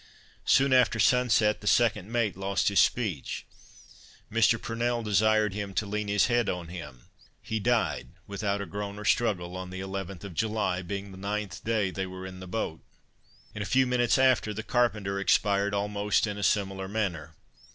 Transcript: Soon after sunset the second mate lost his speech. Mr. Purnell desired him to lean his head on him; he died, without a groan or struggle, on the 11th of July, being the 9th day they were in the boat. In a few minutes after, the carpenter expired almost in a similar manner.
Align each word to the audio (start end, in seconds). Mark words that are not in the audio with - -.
Soon 0.45 0.73
after 0.73 0.97
sunset 0.97 1.61
the 1.61 1.67
second 1.67 2.11
mate 2.11 2.35
lost 2.35 2.69
his 2.69 2.79
speech. 2.79 3.45
Mr. 4.31 4.59
Purnell 4.59 5.03
desired 5.03 5.53
him 5.53 5.75
to 5.75 5.85
lean 5.85 6.07
his 6.07 6.25
head 6.25 6.49
on 6.49 6.69
him; 6.69 7.03
he 7.39 7.59
died, 7.59 8.07
without 8.25 8.61
a 8.61 8.65
groan 8.65 8.97
or 8.97 9.05
struggle, 9.05 9.55
on 9.55 9.69
the 9.69 9.79
11th 9.79 10.23
of 10.23 10.33
July, 10.33 10.81
being 10.81 11.11
the 11.11 11.19
9th 11.19 11.63
day 11.63 11.91
they 11.91 12.07
were 12.07 12.25
in 12.25 12.39
the 12.39 12.47
boat. 12.47 12.81
In 13.53 13.61
a 13.61 13.73
few 13.73 13.85
minutes 13.85 14.17
after, 14.17 14.55
the 14.55 14.63
carpenter 14.63 15.19
expired 15.19 15.75
almost 15.75 16.25
in 16.25 16.35
a 16.39 16.41
similar 16.41 16.87
manner. 16.87 17.35